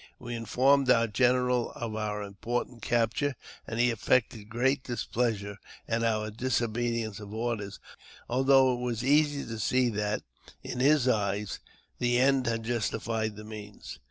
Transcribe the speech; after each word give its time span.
We 0.17 0.33
informed 0.33 0.89
our 0.89 1.05
general 1.05 1.69
of 1.73 1.95
our 1.95 2.23
important 2.23 2.81
cap 2.81 3.13
ture, 3.13 3.35
and 3.67 3.79
he 3.79 3.91
affected 3.91 4.49
great 4.49 4.83
displeasure 4.83 5.57
at 5.87 6.03
our 6.03 6.31
disobedience 6.31 7.19
of 7.19 7.35
orders, 7.35 7.79
although 8.27 8.73
it 8.73 8.79
was 8.79 9.03
easy 9.03 9.45
to 9.45 9.59
see 9.59 9.89
that, 9.89 10.23
in 10.63 10.79
his 10.79 11.07
eyes, 11.07 11.59
the 11.99 12.17
end 12.17 12.47
had 12.47 12.63
justified 12.63 13.35
the 13.35 13.43
means. 13.43 13.99